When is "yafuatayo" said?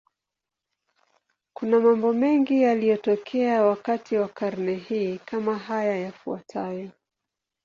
5.97-6.89